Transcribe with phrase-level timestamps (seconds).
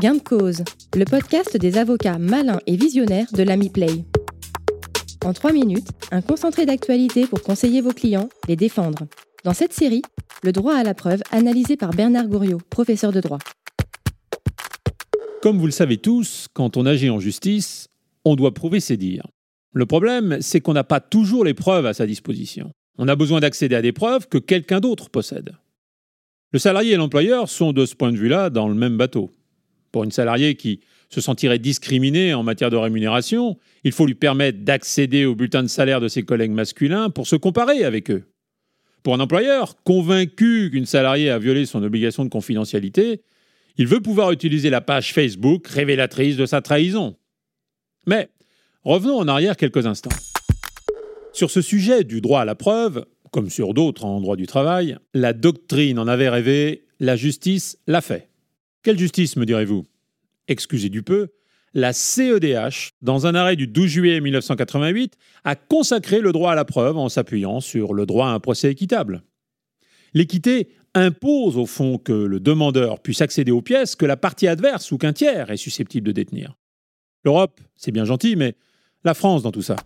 [0.00, 0.64] Gain de cause,
[0.96, 4.06] le podcast des avocats malins et visionnaires de l'Ami Play.
[5.26, 9.06] En trois minutes, un concentré d'actualité pour conseiller vos clients, les défendre.
[9.44, 10.00] Dans cette série,
[10.42, 13.40] le droit à la preuve analysé par Bernard Gouriot, professeur de droit.
[15.42, 17.88] Comme vous le savez tous, quand on agit en justice,
[18.24, 19.26] on doit prouver ses dires.
[19.74, 22.70] Le problème, c'est qu'on n'a pas toujours les preuves à sa disposition.
[22.96, 25.52] On a besoin d'accéder à des preuves que quelqu'un d'autre possède.
[26.52, 29.30] Le salarié et l'employeur sont de ce point de vue-là dans le même bateau.
[29.92, 34.60] Pour une salariée qui se sentirait discriminée en matière de rémunération, il faut lui permettre
[34.60, 38.24] d'accéder au bulletin de salaire de ses collègues masculins pour se comparer avec eux.
[39.02, 43.22] Pour un employeur, convaincu qu'une salariée a violé son obligation de confidentialité,
[43.76, 47.16] il veut pouvoir utiliser la page Facebook révélatrice de sa trahison.
[48.06, 48.28] Mais
[48.84, 50.10] revenons en arrière quelques instants.
[51.32, 54.98] Sur ce sujet du droit à la preuve, comme sur d'autres en droit du travail,
[55.14, 58.29] la doctrine en avait rêvé, la justice l'a fait.
[58.82, 59.84] Quelle justice, me direz-vous?
[60.48, 61.28] Excusez du peu,
[61.74, 66.64] la CEDH, dans un arrêt du 12 juillet 1988, a consacré le droit à la
[66.64, 69.22] preuve en s'appuyant sur le droit à un procès équitable.
[70.14, 74.90] L'équité impose au fond que le demandeur puisse accéder aux pièces que la partie adverse
[74.92, 76.56] ou qu'un tiers est susceptible de détenir.
[77.22, 78.54] L'Europe, c'est bien gentil, mais
[79.04, 79.76] la France dans tout ça.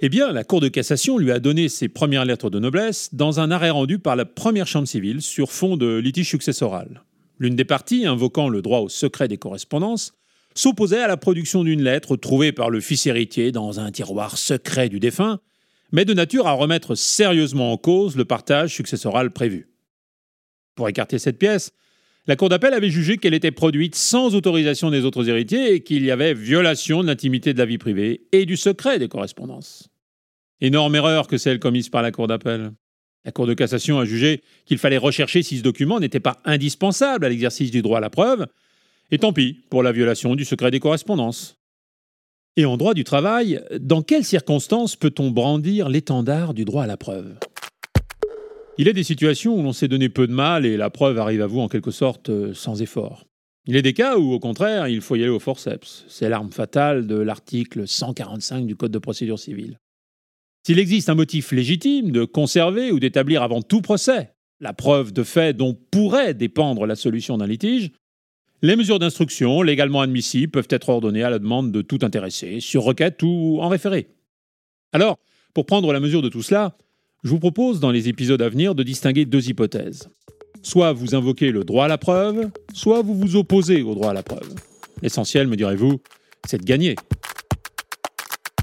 [0.00, 3.40] Eh bien, la Cour de cassation lui a donné ses premières lettres de noblesse dans
[3.40, 7.02] un arrêt rendu par la première chambre civile sur fond de litige successoral.
[7.38, 10.12] L'une des parties, invoquant le droit au secret des correspondances,
[10.54, 14.88] s'opposait à la production d'une lettre trouvée par le fils héritier dans un tiroir secret
[14.88, 15.40] du défunt,
[15.92, 19.68] mais de nature à remettre sérieusement en cause le partage successoral prévu.
[20.74, 21.72] Pour écarter cette pièce,
[22.26, 26.04] la Cour d'appel avait jugé qu'elle était produite sans autorisation des autres héritiers et qu'il
[26.04, 29.88] y avait violation de l'intimité de la vie privée et du secret des correspondances.
[30.60, 32.72] Énorme erreur que celle commise par la Cour d'appel.
[33.26, 37.26] La Cour de cassation a jugé qu'il fallait rechercher si ce document n'était pas indispensable
[37.26, 38.46] à l'exercice du droit à la preuve,
[39.10, 41.58] et tant pis pour la violation du secret des correspondances.
[42.56, 46.96] Et en droit du travail, dans quelles circonstances peut-on brandir l'étendard du droit à la
[46.96, 47.34] preuve?
[48.78, 51.42] Il est des situations où l'on s'est donné peu de mal et la preuve arrive
[51.42, 53.24] à vous en quelque sorte euh, sans effort.
[53.66, 56.04] Il est des cas où, au contraire, il faut y aller au forceps.
[56.06, 59.80] C'est l'arme fatale de l'article 145 du Code de procédure civile.
[60.66, 65.22] S'il existe un motif légitime de conserver ou d'établir avant tout procès la preuve de
[65.22, 67.92] fait dont pourrait dépendre la solution d'un litige,
[68.62, 72.82] les mesures d'instruction légalement admissibles peuvent être ordonnées à la demande de tout intéressé, sur
[72.82, 74.08] requête ou en référé.
[74.92, 75.20] Alors,
[75.54, 76.76] pour prendre la mesure de tout cela,
[77.22, 80.08] je vous propose dans les épisodes à venir de distinguer deux hypothèses.
[80.62, 84.14] Soit vous invoquez le droit à la preuve, soit vous vous opposez au droit à
[84.14, 84.52] la preuve.
[85.00, 86.00] L'essentiel, me direz-vous,
[86.44, 86.96] c'est de gagner.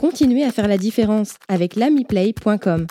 [0.04, 2.88] Continuez à faire la différence avec l'amiplay.com.